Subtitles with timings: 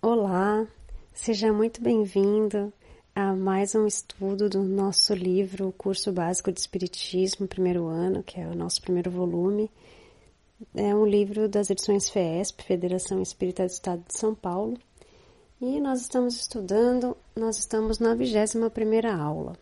[0.00, 0.64] Olá,
[1.12, 2.72] seja muito bem-vindo
[3.16, 8.40] a mais um estudo do nosso livro, o Curso Básico de Espiritismo, primeiro ano, que
[8.40, 9.68] é o nosso primeiro volume.
[10.72, 14.78] É um livro das edições FESP, Federação Espírita do Estado de São Paulo.
[15.60, 19.58] E nós estamos estudando, nós estamos na 21 primeira aula.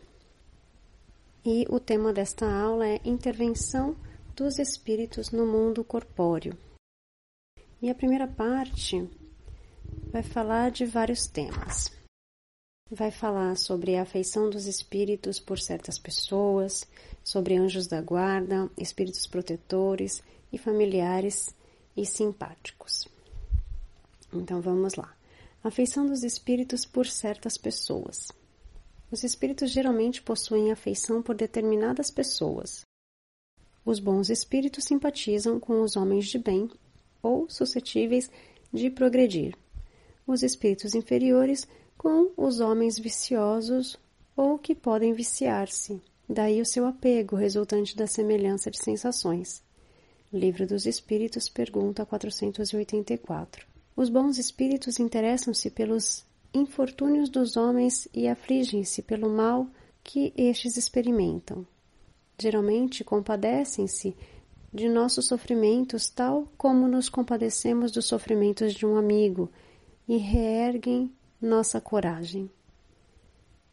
[1.47, 3.97] E o tema desta aula é Intervenção
[4.37, 6.53] dos Espíritos no Mundo Corpóreo.
[7.81, 9.09] E a primeira parte
[10.07, 11.93] vai falar de vários temas.
[12.91, 16.87] Vai falar sobre a afeição dos espíritos por certas pessoas,
[17.25, 20.23] sobre anjos da guarda, espíritos protetores
[20.53, 21.55] e familiares
[21.97, 23.09] e simpáticos.
[24.33, 25.15] Então vamos lá.
[25.65, 28.31] Afeição dos espíritos por certas pessoas.
[29.11, 32.83] Os espíritos geralmente possuem afeição por determinadas pessoas.
[33.85, 36.71] Os bons espíritos simpatizam com os homens de bem
[37.21, 38.31] ou suscetíveis
[38.73, 39.57] de progredir
[40.27, 43.99] os espíritos inferiores com os homens viciosos
[44.37, 46.01] ou que podem viciar-se.
[46.29, 49.63] Daí o seu apego, resultante da semelhança de sensações.
[50.33, 53.65] Livro dos Espíritos, pergunta 484.
[53.95, 59.69] Os bons espíritos interessam-se pelos infortúnios dos homens e afligem-se pelo mal
[60.03, 61.67] que estes experimentam.
[62.39, 64.15] Geralmente compadecem-se
[64.73, 69.49] de nossos sofrimentos, tal como nos compadecemos dos sofrimentos de um amigo
[70.09, 72.51] e reerguem nossa coragem.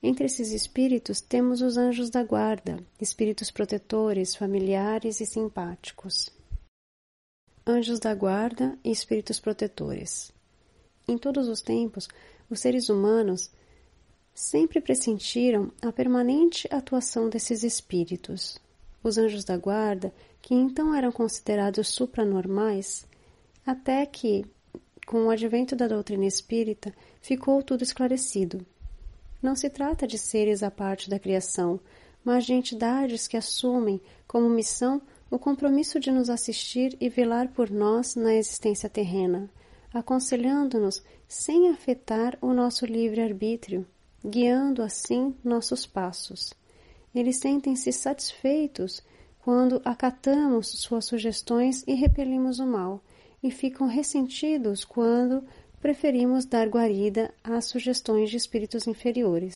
[0.01, 6.29] Entre esses espíritos temos os anjos da guarda, espíritos protetores, familiares e simpáticos.
[7.65, 10.33] Anjos da guarda e espíritos protetores.
[11.07, 12.09] Em todos os tempos,
[12.49, 13.49] os seres humanos
[14.33, 18.59] sempre pressentiram a permanente atuação desses espíritos.
[19.01, 23.05] Os anjos da guarda, que então eram considerados supranormais,
[23.65, 24.45] até que,
[25.05, 28.65] com o advento da doutrina espírita, ficou tudo esclarecido.
[29.41, 31.79] Não se trata de seres à parte da criação,
[32.23, 37.69] mas de entidades que assumem como missão o compromisso de nos assistir e velar por
[37.69, 39.49] nós na existência terrena,
[39.93, 43.85] aconselhando-nos sem afetar o nosso livre-arbítrio,
[44.23, 46.53] guiando assim nossos passos.
[47.13, 49.03] Eles sentem-se satisfeitos
[49.43, 53.03] quando acatamos suas sugestões e repelimos o mal,
[53.43, 55.43] e ficam ressentidos quando
[55.81, 59.51] preferimos dar guarida às sugestões de espíritos inferiores.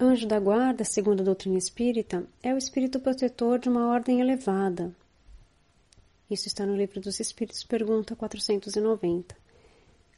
[0.00, 4.96] Anjo da guarda, segundo a doutrina espírita, é o espírito protetor de uma ordem elevada.
[6.30, 9.36] Isso está no Livro dos Espíritos, pergunta 490.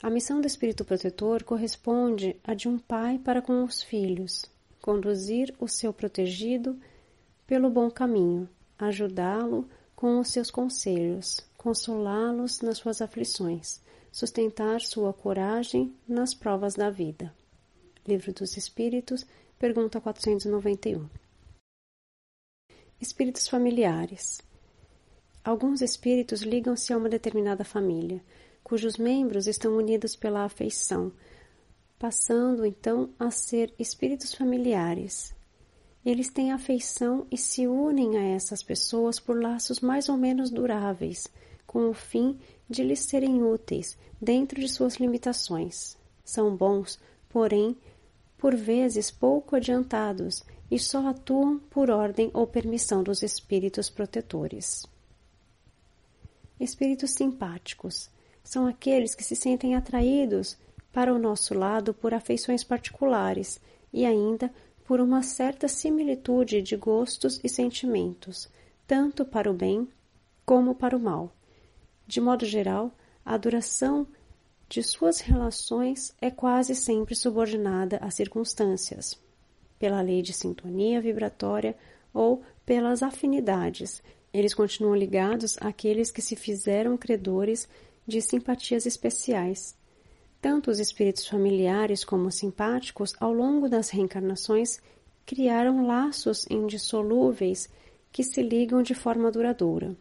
[0.00, 4.44] A missão do espírito protetor corresponde à de um pai para com os filhos,
[4.80, 6.78] conduzir o seu protegido
[7.44, 8.48] pelo bom caminho,
[8.78, 13.80] ajudá-lo com os seus conselhos, consolá-los nas suas aflições,
[14.10, 17.32] sustentar sua coragem nas provas da vida.
[18.06, 19.24] Livro dos Espíritos,
[19.60, 21.08] pergunta 491.
[23.00, 24.40] Espíritos familiares.
[25.44, 28.20] Alguns espíritos ligam-se a uma determinada família,
[28.64, 31.12] cujos membros estão unidos pela afeição,
[31.96, 35.32] passando então a ser espíritos familiares,
[36.04, 41.28] eles têm afeição e se unem a essas pessoas por laços mais ou menos duráveis,
[41.72, 42.38] com o fim
[42.68, 45.96] de lhes serem úteis dentro de suas limitações.
[46.22, 47.00] São bons,
[47.30, 47.74] porém,
[48.36, 54.86] por vezes pouco adiantados e só atuam por ordem ou permissão dos espíritos protetores.
[56.60, 58.10] Espíritos simpáticos
[58.44, 60.58] são aqueles que se sentem atraídos
[60.92, 63.58] para o nosso lado por afeições particulares
[63.90, 64.52] e ainda
[64.84, 68.48] por uma certa similitude de gostos e sentimentos,
[68.86, 69.88] tanto para o bem
[70.44, 71.32] como para o mal.
[72.06, 72.92] De modo geral,
[73.24, 74.06] a duração
[74.68, 79.20] de suas relações é quase sempre subordinada às circunstâncias,
[79.78, 81.76] pela lei de sintonia vibratória
[82.12, 84.02] ou pelas afinidades.
[84.32, 87.68] Eles continuam ligados àqueles que se fizeram credores
[88.06, 89.76] de simpatias especiais.
[90.40, 94.80] Tanto os espíritos familiares como simpáticos, ao longo das reencarnações,
[95.24, 97.68] criaram laços indissolúveis
[98.10, 99.96] que se ligam de forma duradoura.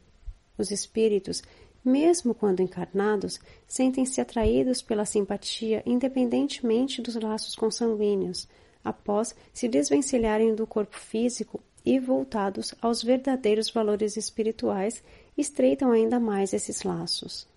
[0.57, 1.43] Os espíritos
[1.83, 8.47] mesmo quando encarnados, sentem-se atraídos pela simpatia independentemente dos laços consanguíneos,
[8.83, 15.03] após se desvencilharem do corpo físico e voltados aos verdadeiros valores espirituais,
[15.35, 17.47] estreitam ainda mais esses laços.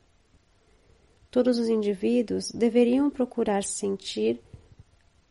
[1.30, 4.40] Todos os indivíduos deveriam procurar sentir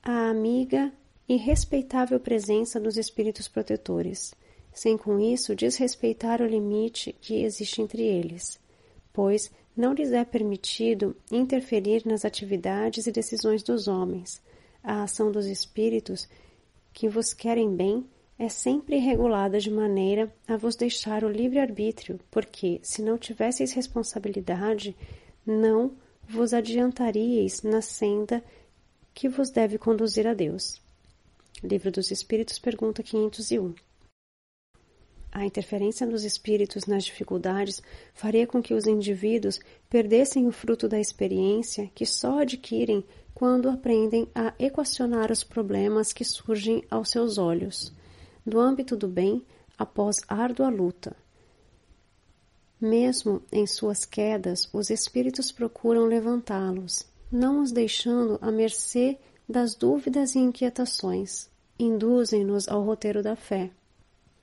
[0.03, 0.91] a amiga
[1.27, 4.35] e respeitável presença dos espíritos protetores,
[4.71, 8.61] sem com isso desrespeitar o limite que existe entre eles
[9.13, 14.42] pois não lhes é permitido interferir nas atividades e decisões dos homens.
[14.83, 16.27] A ação dos espíritos
[16.92, 18.06] que vos querem bem
[18.38, 24.95] é sempre regulada de maneira a vos deixar o livre-arbítrio, porque, se não tivesseis responsabilidade,
[25.45, 25.94] não
[26.27, 28.44] vos adiantaríeis na senda
[29.13, 30.81] que vos deve conduzir a Deus.
[31.63, 33.74] Livro dos Espíritos, pergunta 501.
[35.35, 37.81] A interferência dos espíritos nas dificuldades
[38.13, 39.59] faria com que os indivíduos
[39.89, 43.03] perdessem o fruto da experiência que só adquirem
[43.33, 47.91] quando aprendem a equacionar os problemas que surgem aos seus olhos,
[48.45, 49.41] do âmbito do bem
[49.75, 51.15] após árdua luta.
[52.79, 59.18] Mesmo em suas quedas, os espíritos procuram levantá-los, não os deixando à mercê
[59.50, 61.50] das dúvidas e inquietações.
[61.79, 63.71] Induzem-nos ao roteiro da fé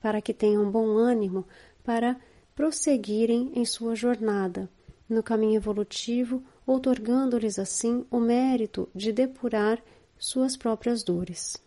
[0.01, 1.45] para que tenham bom ânimo
[1.83, 2.19] para
[2.55, 4.69] prosseguirem em sua jornada
[5.11, 9.81] no caminho evolutivo, outorgando-lhes assim o mérito de depurar
[10.17, 11.57] suas próprias dores.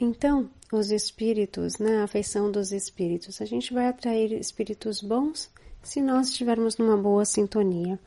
[0.00, 5.50] Então, os espíritos, né, a afeição dos espíritos, a gente vai atrair espíritos bons
[5.82, 8.00] se nós estivermos numa boa sintonia.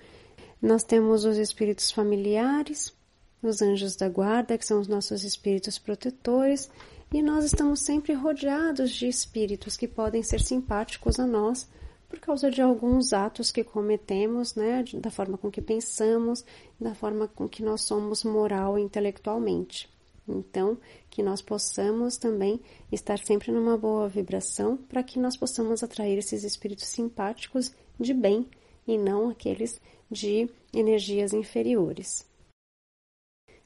[0.61, 2.93] Nós temos os espíritos familiares,
[3.41, 6.69] os anjos da guarda, que são os nossos espíritos protetores,
[7.13, 11.67] e nós estamos sempre rodeados de espíritos que podem ser simpáticos a nós
[12.09, 16.43] por causa de alguns atos que cometemos, né, da forma com que pensamos,
[16.79, 19.89] da forma com que nós somos moral e intelectualmente.
[20.27, 20.77] Então,
[21.09, 22.59] que nós possamos também
[22.91, 28.45] estar sempre numa boa vibração para que nós possamos atrair esses espíritos simpáticos de bem
[28.85, 29.79] e não aqueles
[30.11, 32.25] de energias inferiores.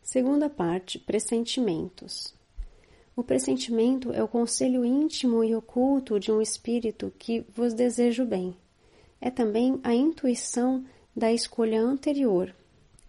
[0.03, 2.33] Segunda parte, pressentimentos.
[3.15, 8.25] O pressentimento é o conselho íntimo e oculto de um espírito que vos deseja o
[8.25, 8.55] bem.
[9.19, 10.83] É também a intuição
[11.15, 12.55] da escolha anterior.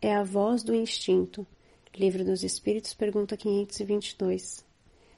[0.01, 1.47] É a voz do instinto.
[1.95, 4.65] Livro dos Espíritos, pergunta 522.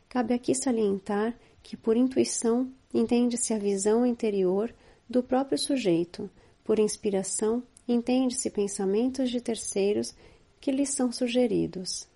[0.09, 4.73] Cabe aqui salientar que, por intuição, entende-se a visão interior
[5.09, 6.29] do próprio sujeito,
[6.63, 10.15] por inspiração, entende-se pensamentos de terceiros
[10.61, 12.07] que lhes são sugeridos.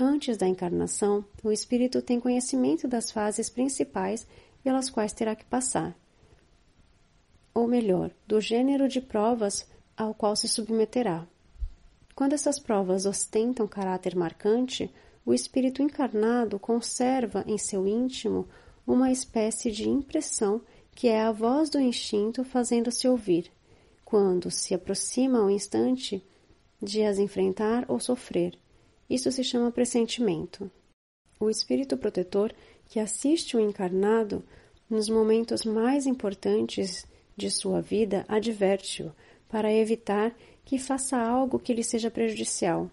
[0.00, 4.28] Antes da encarnação, o espírito tem conhecimento das fases principais
[4.62, 5.98] pelas quais terá que passar,
[7.52, 11.26] ou melhor, do gênero de provas ao qual se submeterá.
[12.14, 14.88] Quando essas provas ostentam caráter marcante,
[15.26, 18.48] o espírito encarnado conserva em seu íntimo
[18.86, 20.60] uma espécie de impressão
[20.92, 23.50] que é a voz do instinto fazendo-se ouvir,
[24.04, 26.24] quando se aproxima ao instante
[26.80, 28.56] de as enfrentar ou sofrer
[29.08, 30.70] isso se chama pressentimento.
[31.40, 32.52] O espírito protetor
[32.88, 34.42] que assiste o encarnado
[34.88, 37.06] nos momentos mais importantes
[37.36, 39.12] de sua vida adverte-o
[39.48, 40.34] para evitar
[40.64, 42.90] que faça algo que lhe seja prejudicial.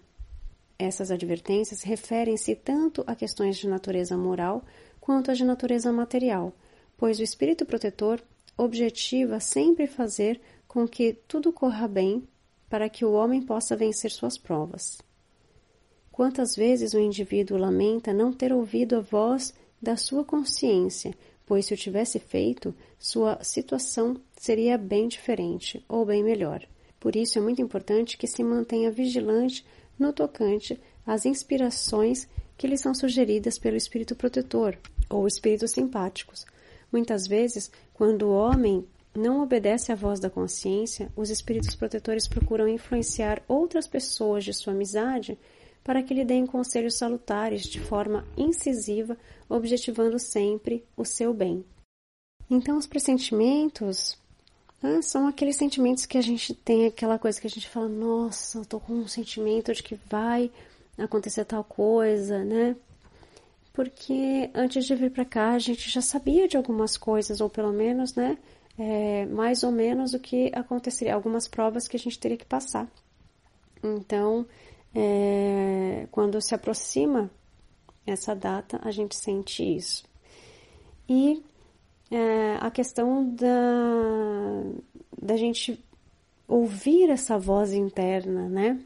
[0.78, 4.64] Essas advertências referem-se tanto a questões de natureza moral
[5.00, 6.52] quanto a de natureza material,
[6.96, 8.22] pois o espírito protetor
[8.56, 12.26] objetiva sempre fazer com que tudo corra bem
[12.68, 14.98] para que o homem possa vencer suas provas.
[16.16, 21.74] Quantas vezes o indivíduo lamenta não ter ouvido a voz da sua consciência, pois se
[21.74, 26.66] o tivesse feito, sua situação seria bem diferente ou bem melhor.
[26.98, 29.62] Por isso é muito importante que se mantenha vigilante
[29.98, 34.78] no tocante às inspirações que lhe são sugeridas pelo espírito protetor
[35.10, 36.46] ou espíritos simpáticos.
[36.90, 42.66] Muitas vezes, quando o homem não obedece à voz da consciência, os espíritos protetores procuram
[42.66, 45.38] influenciar outras pessoas de sua amizade
[45.86, 49.16] para que lhe deem conselhos salutares de forma incisiva,
[49.48, 51.64] objetivando sempre o seu bem.
[52.50, 54.18] Então, os pressentimentos
[54.82, 58.58] ah, são aqueles sentimentos que a gente tem, aquela coisa que a gente fala: nossa,
[58.58, 60.50] eu tô com um sentimento de que vai
[60.98, 62.74] acontecer tal coisa, né?
[63.72, 67.72] Porque antes de vir para cá a gente já sabia de algumas coisas, ou pelo
[67.72, 68.36] menos, né?
[68.76, 72.88] É, mais ou menos o que aconteceria, algumas provas que a gente teria que passar.
[73.84, 74.46] Então,
[74.98, 77.30] é, quando se aproxima
[78.06, 80.04] essa data, a gente sente isso.
[81.06, 81.42] E
[82.10, 84.62] é a questão da,
[85.20, 85.84] da gente
[86.48, 88.80] ouvir essa voz interna, né?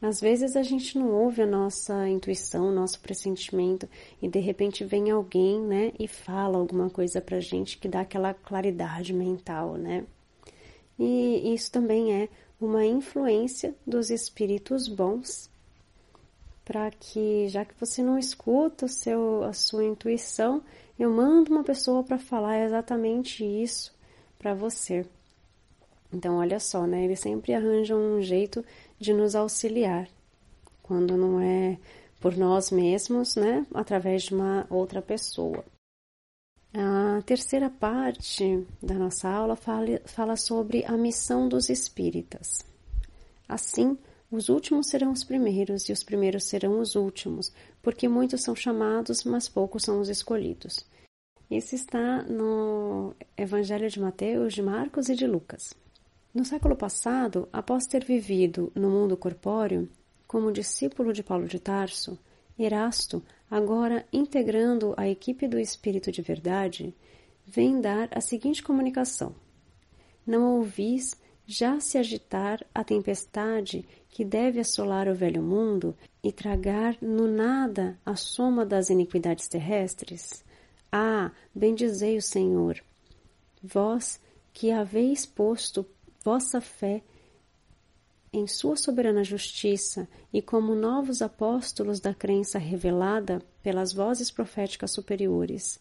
[0.00, 3.88] Às vezes a gente não ouve a nossa intuição, o nosso pressentimento
[4.20, 8.34] e de repente vem alguém, né, e fala alguma coisa pra gente que dá aquela
[8.34, 10.04] claridade mental, né?
[10.98, 12.28] E isso também é
[12.60, 15.51] uma influência dos espíritos bons
[16.64, 20.62] para que, já que você não escuta o seu, a sua intuição,
[20.98, 23.92] eu mando uma pessoa para falar exatamente isso
[24.38, 25.04] para você.
[26.12, 27.04] Então, olha só, né?
[27.04, 28.64] Eles sempre arranjam um jeito
[28.98, 30.08] de nos auxiliar,
[30.82, 31.78] quando não é
[32.20, 33.66] por nós mesmos, né?
[33.74, 35.64] Através de uma outra pessoa.
[36.74, 42.64] A terceira parte da nossa aula fala, fala sobre a missão dos espíritas.
[43.48, 43.98] Assim,
[44.32, 49.24] os últimos serão os primeiros e os primeiros serão os últimos, porque muitos são chamados,
[49.24, 50.86] mas poucos são os escolhidos.
[51.50, 55.74] Isso está no Evangelho de Mateus, de Marcos e de Lucas.
[56.32, 59.86] No século passado, após ter vivido no mundo corpóreo,
[60.26, 62.18] como discípulo de Paulo de Tarso,
[62.58, 66.94] Erasto, agora integrando a equipe do Espírito de Verdade,
[67.46, 69.34] vem dar a seguinte comunicação:
[70.26, 71.20] Não ouvis
[71.52, 75.94] já se agitar a tempestade que deve assolar o velho mundo
[76.24, 80.42] e tragar no nada a soma das iniquidades terrestres?
[80.90, 82.82] Ah, bendizei o Senhor,
[83.62, 84.18] vós
[84.50, 85.84] que haveis posto
[86.24, 87.02] vossa fé
[88.32, 95.78] em sua soberana justiça e como novos apóstolos da crença revelada pelas vozes proféticas superiores,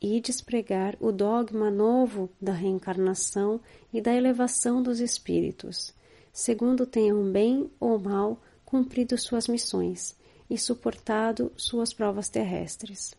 [0.00, 3.60] e despregar o dogma novo da reencarnação
[3.92, 5.94] e da elevação dos espíritos,
[6.32, 10.16] segundo tenham bem ou mal cumprido suas missões
[10.48, 13.14] e suportado suas provas terrestres.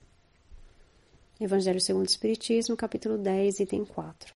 [1.39, 4.34] Evangelho segundo o Espiritismo, capítulo 10, item 4.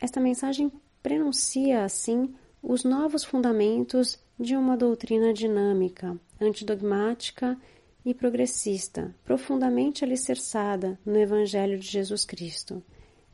[0.00, 0.70] Esta mensagem
[1.02, 7.58] prenuncia, assim, os novos fundamentos de uma doutrina dinâmica, antidogmática
[8.04, 12.82] e progressista, profundamente alicerçada no Evangelho de Jesus Cristo,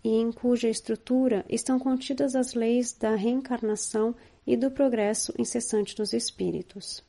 [0.02, 4.14] e em cuja estrutura estão contidas as leis da reencarnação
[4.46, 7.04] e do progresso incessante dos espíritos.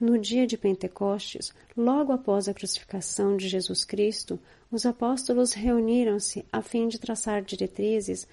[0.00, 4.38] No dia de Pentecostes, logo após a crucificação de Jesus Cristo,
[4.70, 8.28] os apóstolos reuniram-se a fim de traçar diretrizes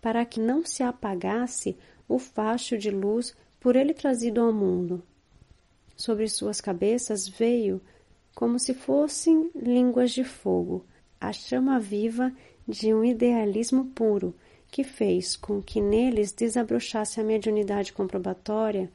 [0.00, 1.76] para que não se apagasse
[2.08, 5.02] o facho de luz por ele trazido ao mundo.
[5.96, 7.80] Sobre suas cabeças veio,
[8.34, 10.84] como se fossem línguas de fogo,
[11.20, 12.32] a chama viva
[12.66, 14.34] de um idealismo puro,
[14.70, 18.90] que fez com que neles desabrochasse a mediunidade comprobatória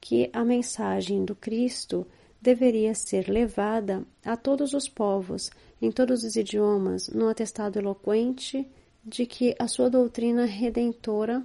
[0.00, 2.06] que a mensagem do Cristo
[2.40, 5.50] deveria ser levada a todos os povos,
[5.82, 8.66] em todos os idiomas, num atestado eloquente
[9.04, 11.44] de que a sua doutrina redentora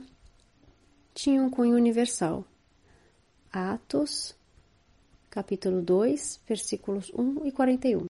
[1.14, 2.46] tinha um cunho universal.
[3.52, 4.36] Atos,
[5.34, 8.06] capítulo 2, versículos 1 e 41.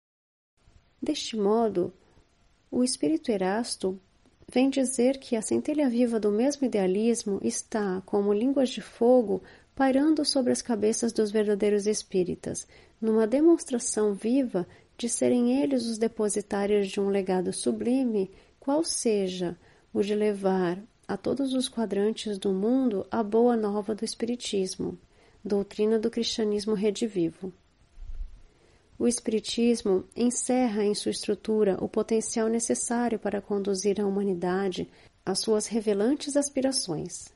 [1.02, 1.94] Deste modo,
[2.70, 3.98] o espírito Erasto
[4.52, 9.42] vem dizer que a centelha viva do mesmo idealismo está, como línguas de fogo,
[9.74, 12.68] pairando sobre as cabeças dos verdadeiros espíritas,
[13.00, 19.58] numa demonstração viva de serem eles os depositários de um legado sublime qual seja
[19.94, 20.78] o de levar
[21.08, 25.00] a todos os quadrantes do mundo a boa nova do Espiritismo,
[25.44, 27.52] doutrina do cristianismo redivivo.
[28.98, 34.90] O Espiritismo encerra em sua estrutura o potencial necessário para conduzir a humanidade
[35.26, 37.28] às suas revelantes aspirações.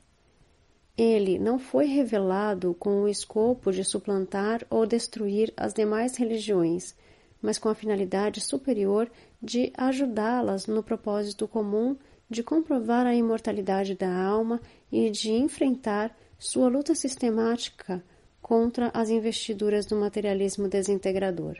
[0.98, 6.96] Ele não foi revelado com o escopo de suplantar ou destruir as demais religiões,
[7.42, 9.12] mas com a finalidade superior
[9.42, 11.96] de ajudá-las no propósito comum
[12.30, 14.60] de comprovar a imortalidade da alma
[14.92, 18.03] e de enfrentar sua luta sistemática
[18.41, 21.58] contra as investiduras do materialismo desintegrador.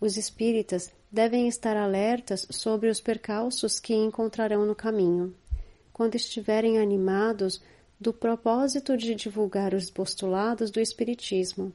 [0.00, 5.34] Os espíritas devem estar alertas sobre os percalços que encontrarão no caminho.
[5.92, 7.60] Quando estiverem animados
[8.00, 11.72] do propósito de divulgar os postulados do Espiritismo,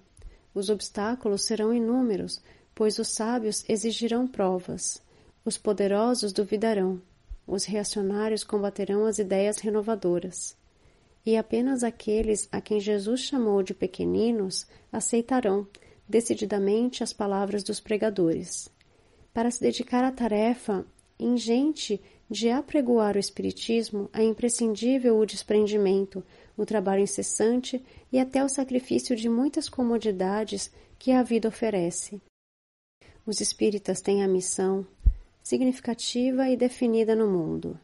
[0.53, 2.41] os obstáculos serão inúmeros,
[2.73, 5.01] pois os sábios exigirão provas,
[5.45, 7.01] os poderosos duvidarão,
[7.45, 10.57] os reacionários combaterão as ideias renovadoras.
[11.27, 15.67] E apenas aqueles a quem Jesus chamou de pequeninos aceitarão
[16.07, 18.69] decididamente as palavras dos pregadores.
[19.33, 20.85] Para se dedicar à tarefa
[21.19, 26.23] ingente de apregoar o Espiritismo, é imprescindível o desprendimento,
[26.55, 32.21] o trabalho incessante e até o sacrifício de muitas comodidades que a vida oferece.
[33.25, 34.87] Os espíritas têm a missão,
[35.43, 37.77] significativa e definida no mundo.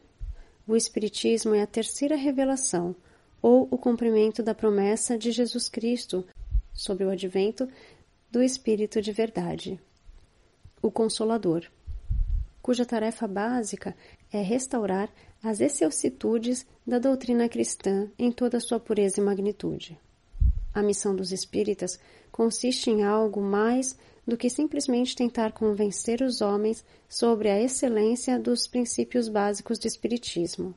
[0.66, 2.96] O Espiritismo é a terceira revelação,
[3.44, 6.24] ou o cumprimento da promessa de Jesus Cristo
[6.72, 7.68] sobre o advento
[8.30, 9.78] do Espírito de Verdade,
[10.80, 11.70] o Consolador,
[12.62, 13.94] cuja tarefa básica
[14.32, 15.10] é restaurar
[15.42, 20.00] as excelsitudes da doutrina cristã em toda a sua pureza e magnitude.
[20.72, 22.00] A missão dos espíritas
[22.32, 23.94] consiste em algo mais
[24.26, 30.74] do que simplesmente tentar convencer os homens sobre a excelência dos princípios básicos do espiritismo.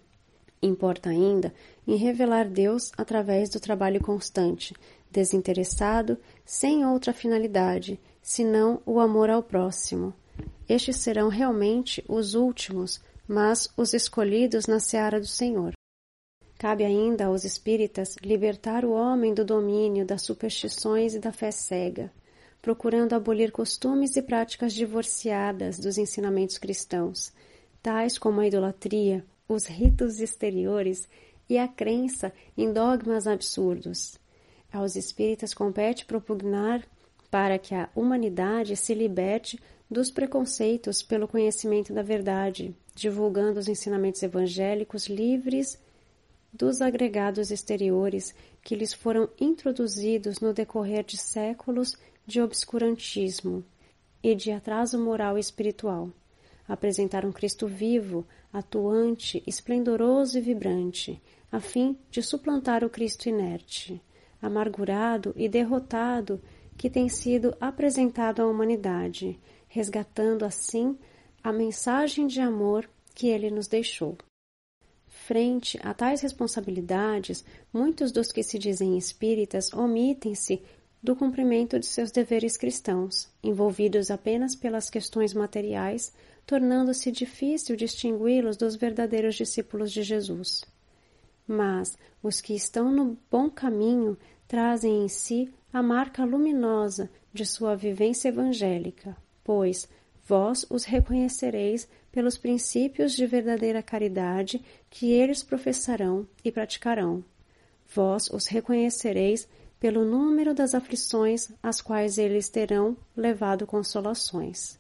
[0.62, 1.54] Importa ainda
[1.88, 4.74] em revelar Deus através do trabalho constante,
[5.12, 10.14] desinteressado, sem outra finalidade, senão o amor ao próximo.
[10.68, 15.74] Estes serão realmente os últimos, mas os escolhidos na seara do Senhor.
[16.58, 22.12] Cabe ainda aos espíritas libertar o homem do domínio das superstições e da fé cega,
[22.62, 27.32] procurando abolir costumes e práticas divorciadas dos ensinamentos cristãos,
[27.82, 31.08] tais como a idolatria, os ritos exteriores
[31.50, 34.20] e a crença em dogmas absurdos.
[34.72, 36.86] Aos espíritas compete propugnar
[37.32, 44.22] para que a humanidade se liberte dos preconceitos pelo conhecimento da verdade, divulgando os ensinamentos
[44.22, 45.80] evangélicos livres
[46.52, 53.64] dos agregados exteriores que lhes foram introduzidos no decorrer de séculos de obscurantismo
[54.22, 56.10] e de atraso moral e espiritual.
[56.68, 61.22] Apresentar um Cristo vivo, atuante, esplendoroso e vibrante,
[61.52, 64.02] a fim de suplantar o Cristo inerte,
[64.42, 66.42] amargurado e derrotado
[66.78, 70.98] que tem sido apresentado à humanidade, resgatando assim
[71.44, 74.18] a mensagem de amor que ele nos deixou.
[75.08, 77.44] Frente a tais responsabilidades,
[77.74, 80.62] muitos dos que se dizem espíritas omitem-se
[81.02, 86.14] do cumprimento de seus deveres cristãos, envolvidos apenas pelas questões materiais,
[86.46, 90.64] tornando-se difícil distingui-los dos verdadeiros discípulos de Jesus.
[91.48, 97.76] Mas os que estão no bom caminho trazem em si a marca luminosa de sua
[97.76, 99.88] vivência evangélica, pois
[100.26, 107.24] vós os reconhecereis pelos princípios de verdadeira caridade que eles professarão e praticarão.
[107.94, 109.48] Vós os reconhecereis
[109.80, 114.80] pelo número das aflições às quais eles terão levado consolações.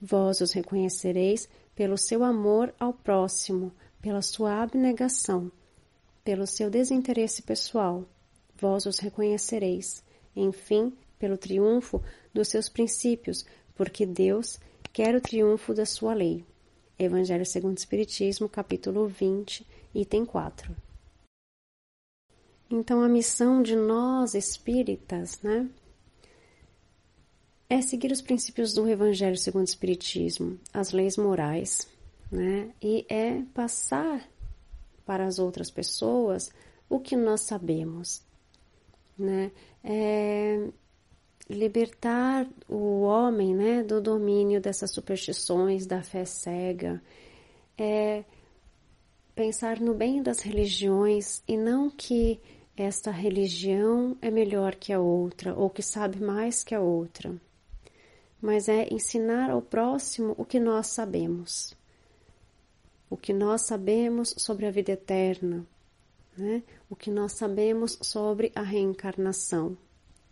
[0.00, 5.50] Vós os reconhecereis pelo seu amor ao próximo, pela sua abnegação,
[6.24, 8.04] pelo seu desinteresse pessoal.
[8.56, 10.02] Vós os reconhecereis,
[10.36, 14.58] enfim, pelo triunfo dos seus princípios, porque Deus
[14.92, 16.44] quer o triunfo da sua lei.
[16.98, 20.91] Evangelho segundo o Espiritismo, capítulo 20, item 4.
[22.74, 25.68] Então, a missão de nós espíritas, né,
[27.68, 31.86] é seguir os princípios do Evangelho segundo o Espiritismo, as leis morais,
[32.30, 34.26] né, e é passar
[35.04, 36.50] para as outras pessoas
[36.88, 38.22] o que nós sabemos,
[39.18, 39.52] né,
[39.84, 40.66] é
[41.50, 47.02] libertar o homem né, do domínio dessas superstições, da fé cega,
[47.76, 48.24] é
[49.34, 52.40] pensar no bem das religiões e não que
[52.76, 57.34] esta religião é melhor que a outra ou que sabe mais que a outra,
[58.40, 61.74] mas é ensinar ao próximo o que nós sabemos.
[63.10, 65.66] O que nós sabemos sobre a vida eterna,
[66.36, 66.62] né?
[66.88, 69.76] o que nós sabemos sobre a reencarnação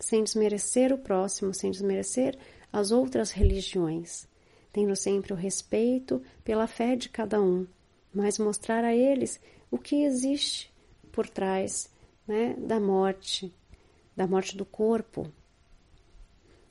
[0.01, 2.37] sem desmerecer o próximo, sem desmerecer
[2.73, 4.27] as outras religiões,
[4.73, 7.67] tendo sempre o respeito pela fé de cada um,
[8.13, 9.39] mas mostrar a eles
[9.71, 10.73] o que existe
[11.13, 11.91] por trás
[12.31, 13.53] né, da morte,
[14.17, 15.27] da morte do corpo,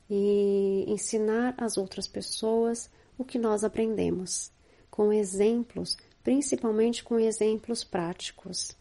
[0.09, 4.53] e ensinar às outras pessoas o que nós aprendemos,
[4.89, 8.73] com exemplos, principalmente com exemplos práticos,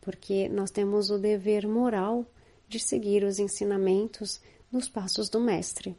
[0.00, 2.24] porque nós temos o dever moral
[2.66, 4.40] de seguir os ensinamentos
[4.72, 5.94] nos passos do Mestre,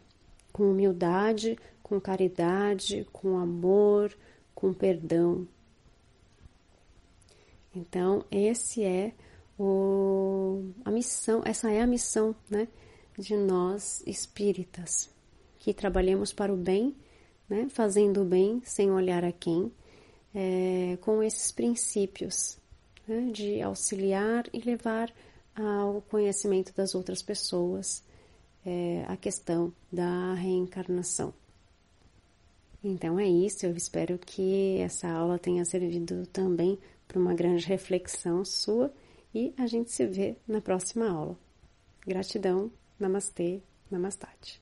[0.51, 4.11] com humildade, com caridade, com amor,
[4.55, 5.47] com perdão.
[7.75, 9.13] Então, esse é
[9.57, 12.67] o, a missão, essa é a missão né,
[13.17, 15.09] de nós espíritas,
[15.59, 16.95] que trabalhemos para o bem,
[17.47, 19.71] né, fazendo o bem sem olhar a quem,
[20.33, 22.57] é, com esses princípios
[23.07, 25.13] né, de auxiliar e levar
[25.55, 28.03] ao conhecimento das outras pessoas
[28.65, 31.33] é, a questão da reencarnação.
[32.83, 38.43] Então é isso, eu espero que essa aula tenha servido também para uma grande reflexão
[38.43, 38.91] sua
[39.33, 41.37] e a gente se vê na próxima aula.
[42.05, 44.51] Gratidão, namastê, namastate.